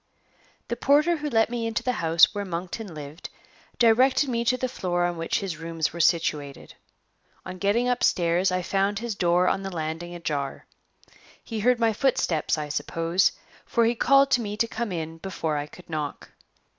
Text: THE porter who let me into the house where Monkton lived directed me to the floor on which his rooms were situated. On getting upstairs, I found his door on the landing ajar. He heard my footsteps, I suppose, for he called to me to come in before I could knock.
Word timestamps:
THE 0.67 0.75
porter 0.75 1.17
who 1.17 1.29
let 1.29 1.51
me 1.51 1.67
into 1.67 1.83
the 1.83 1.91
house 2.01 2.33
where 2.33 2.43
Monkton 2.43 2.95
lived 2.95 3.29
directed 3.77 4.29
me 4.29 4.43
to 4.45 4.57
the 4.57 4.67
floor 4.67 5.05
on 5.05 5.15
which 5.15 5.41
his 5.41 5.57
rooms 5.57 5.93
were 5.93 5.99
situated. 5.99 6.73
On 7.45 7.59
getting 7.59 7.87
upstairs, 7.87 8.51
I 8.51 8.63
found 8.63 8.97
his 8.97 9.13
door 9.13 9.47
on 9.47 9.61
the 9.61 9.69
landing 9.69 10.15
ajar. 10.15 10.65
He 11.43 11.59
heard 11.59 11.79
my 11.79 11.93
footsteps, 11.93 12.57
I 12.57 12.67
suppose, 12.67 13.33
for 13.63 13.85
he 13.85 13.93
called 13.93 14.31
to 14.31 14.41
me 14.41 14.57
to 14.57 14.67
come 14.67 14.91
in 14.91 15.19
before 15.19 15.55
I 15.55 15.67
could 15.67 15.87
knock. 15.87 16.31